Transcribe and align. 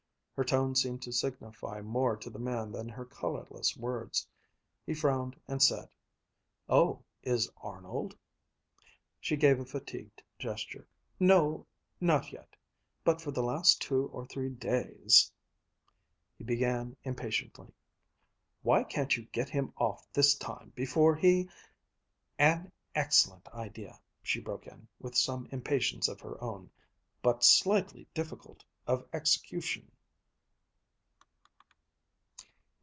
Her 0.33 0.45
tone 0.45 0.73
seemed 0.73 1.03
to 1.03 1.11
signify 1.11 1.81
more 1.81 2.17
to 2.17 2.31
the 2.31 2.39
man 2.39 2.71
than 2.71 2.89
her 2.89 3.05
colorless 3.05 3.77
words. 3.77 4.27
He 4.87 4.95
frowned 4.95 5.39
and 5.47 5.61
said, 5.61 5.87
"Oh, 6.67 7.03
is 7.21 7.47
Arnold...?" 7.61 8.17
She 9.21 9.37
gave 9.37 9.59
a 9.59 9.65
fatigued 9.65 10.23
gesture. 10.39 10.87
"No 11.19 11.67
not 11.99 12.31
yet 12.31 12.55
but 13.03 13.21
for 13.21 13.29
the 13.29 13.43
last 13.43 13.83
two 13.83 14.07
or 14.07 14.25
three 14.25 14.49
days..." 14.49 15.31
He 16.39 16.43
began 16.43 16.97
impatiently, 17.03 17.71
"Why 18.63 18.83
can't 18.83 19.15
you 19.15 19.25
get 19.27 19.49
him 19.49 19.71
off 19.77 20.11
this 20.11 20.33
time 20.33 20.71
before 20.73 21.15
he...." 21.15 21.51
"An 22.39 22.71
excellent 22.95 23.47
idea," 23.53 23.99
she 24.23 24.41
broke 24.41 24.65
in, 24.65 24.87
with 24.99 25.15
some 25.15 25.45
impatience 25.51 26.07
of 26.07 26.19
her 26.21 26.43
own. 26.43 26.71
"But 27.21 27.43
slightly 27.43 28.07
difficult 28.15 28.63
of 28.87 29.07
execution." 29.13 29.91